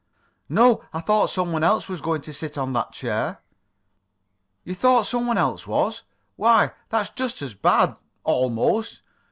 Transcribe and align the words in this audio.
"No. 0.49 0.83
I 0.93 0.99
thought 1.01 1.29
some 1.29 1.51
one 1.51 1.61
else 1.63 1.87
was 1.87 2.01
going 2.01 2.21
to 2.21 2.33
sit 2.33 2.57
on 2.57 2.73
that 2.73 2.91
chair." 2.91 3.39
"You 4.63 4.73
thought 4.73 5.05
some 5.05 5.27
one 5.27 5.37
else 5.37 5.67
was? 5.67 6.01
Why, 6.37 6.71
that's 6.89 7.11
just 7.11 7.43
as 7.43 7.53
bad 7.53 7.95
almost. 8.23 9.03